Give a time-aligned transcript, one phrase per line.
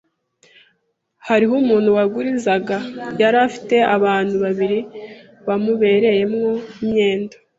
[1.27, 2.77] hariho umuntu wagurizaga,
[3.21, 4.79] yari afite abantu babiri
[5.47, 6.43] bamubereyemo
[6.81, 7.35] imyenda,